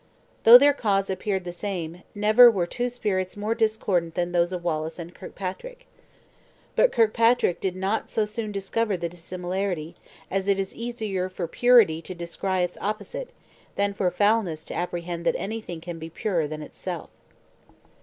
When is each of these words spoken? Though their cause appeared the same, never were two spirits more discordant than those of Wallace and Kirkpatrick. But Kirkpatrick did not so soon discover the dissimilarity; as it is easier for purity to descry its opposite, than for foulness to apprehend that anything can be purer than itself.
Though 0.45 0.57
their 0.57 0.73
cause 0.73 1.11
appeared 1.11 1.43
the 1.43 1.51
same, 1.51 2.01
never 2.15 2.49
were 2.49 2.65
two 2.65 2.89
spirits 2.89 3.37
more 3.37 3.53
discordant 3.53 4.15
than 4.15 4.31
those 4.31 4.51
of 4.51 4.63
Wallace 4.63 4.97
and 4.97 5.13
Kirkpatrick. 5.13 5.85
But 6.75 6.91
Kirkpatrick 6.91 7.61
did 7.61 7.75
not 7.75 8.09
so 8.09 8.25
soon 8.25 8.51
discover 8.51 8.97
the 8.97 9.09
dissimilarity; 9.09 9.93
as 10.31 10.47
it 10.47 10.57
is 10.57 10.73
easier 10.73 11.29
for 11.29 11.47
purity 11.47 12.01
to 12.01 12.15
descry 12.15 12.63
its 12.63 12.79
opposite, 12.81 13.29
than 13.75 13.93
for 13.93 14.09
foulness 14.09 14.65
to 14.65 14.73
apprehend 14.73 15.23
that 15.27 15.35
anything 15.37 15.79
can 15.79 15.99
be 15.99 16.09
purer 16.09 16.47
than 16.47 16.63
itself. 16.63 17.11